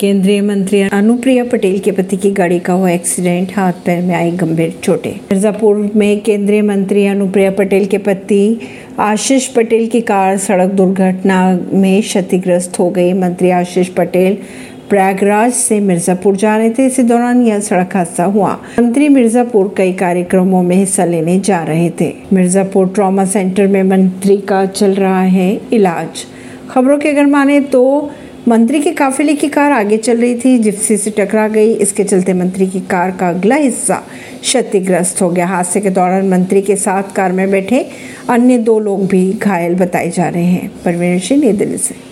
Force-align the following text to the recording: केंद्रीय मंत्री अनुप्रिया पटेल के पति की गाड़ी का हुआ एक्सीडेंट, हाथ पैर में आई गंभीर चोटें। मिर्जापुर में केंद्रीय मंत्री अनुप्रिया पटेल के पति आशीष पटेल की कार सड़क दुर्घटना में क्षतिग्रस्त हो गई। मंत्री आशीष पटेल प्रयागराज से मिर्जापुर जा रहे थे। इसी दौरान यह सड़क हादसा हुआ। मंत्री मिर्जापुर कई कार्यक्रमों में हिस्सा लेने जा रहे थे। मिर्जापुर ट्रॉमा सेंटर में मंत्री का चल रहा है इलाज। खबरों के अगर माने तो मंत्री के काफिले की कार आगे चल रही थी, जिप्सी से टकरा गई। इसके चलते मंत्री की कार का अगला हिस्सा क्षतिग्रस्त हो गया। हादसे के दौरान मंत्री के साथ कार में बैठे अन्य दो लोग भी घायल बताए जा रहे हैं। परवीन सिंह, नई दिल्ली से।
केंद्रीय 0.00 0.40
मंत्री 0.42 0.80
अनुप्रिया 0.80 1.44
पटेल 1.44 1.78
के 1.78 1.92
पति 1.92 2.16
की 2.16 2.30
गाड़ी 2.30 2.58
का 2.58 2.72
हुआ 2.72 2.90
एक्सीडेंट, 2.90 3.52
हाथ 3.56 3.72
पैर 3.72 4.02
में 4.02 4.14
आई 4.14 4.30
गंभीर 4.30 4.74
चोटें। 4.82 5.10
मिर्जापुर 5.10 5.90
में 5.96 6.20
केंद्रीय 6.20 6.62
मंत्री 6.62 7.06
अनुप्रिया 7.06 7.50
पटेल 7.50 7.86
के 7.86 7.98
पति 7.98 8.60
आशीष 8.98 9.46
पटेल 9.46 9.86
की 9.86 10.00
कार 10.00 10.36
सड़क 10.38 10.70
दुर्घटना 10.70 11.40
में 11.72 12.02
क्षतिग्रस्त 12.02 12.78
हो 12.78 12.88
गई। 12.90 13.12
मंत्री 13.12 13.50
आशीष 13.50 13.88
पटेल 13.88 14.38
प्रयागराज 14.90 15.52
से 15.52 15.80
मिर्जापुर 15.80 16.36
जा 16.36 16.56
रहे 16.56 16.70
थे। 16.70 16.86
इसी 16.86 17.02
दौरान 17.02 17.42
यह 17.42 17.60
सड़क 17.60 17.96
हादसा 17.96 18.24
हुआ। 18.24 18.52
मंत्री 18.80 19.08
मिर्जापुर 19.08 19.74
कई 19.76 19.92
कार्यक्रमों 19.92 20.62
में 20.62 20.76
हिस्सा 20.76 21.04
लेने 21.04 21.38
जा 21.40 21.62
रहे 21.62 21.90
थे। 22.00 22.12
मिर्जापुर 22.32 22.88
ट्रॉमा 22.88 23.24
सेंटर 23.24 23.66
में 23.66 23.82
मंत्री 23.82 24.36
का 24.36 24.64
चल 24.66 24.94
रहा 24.94 25.22
है 25.22 25.60
इलाज। 25.72 26.24
खबरों 26.70 26.98
के 26.98 27.08
अगर 27.08 27.26
माने 27.26 27.60
तो 27.60 28.10
मंत्री 28.48 28.80
के 28.80 28.90
काफिले 28.92 29.34
की 29.34 29.48
कार 29.48 29.72
आगे 29.72 29.96
चल 29.96 30.18
रही 30.18 30.34
थी, 30.34 30.58
जिप्सी 30.58 30.96
से 30.96 31.10
टकरा 31.10 31.48
गई। 31.48 31.74
इसके 31.74 32.04
चलते 32.04 32.32
मंत्री 32.32 32.66
की 32.66 32.80
कार 32.80 33.10
का 33.10 33.28
अगला 33.28 33.54
हिस्सा 33.54 33.94
क्षतिग्रस्त 34.42 35.22
हो 35.22 35.30
गया। 35.30 35.46
हादसे 35.46 35.80
के 35.80 35.90
दौरान 35.90 36.28
मंत्री 36.28 36.62
के 36.62 36.76
साथ 36.76 37.02
कार 37.16 37.32
में 37.32 37.50
बैठे 37.50 37.86
अन्य 38.30 38.58
दो 38.58 38.78
लोग 38.78 39.06
भी 39.06 39.32
घायल 39.32 39.74
बताए 39.74 40.10
जा 40.10 40.28
रहे 40.28 40.44
हैं। 40.44 40.72
परवीन 40.84 41.18
सिंह, 41.18 41.40
नई 41.40 41.52
दिल्ली 41.52 41.78
से। 41.78 41.94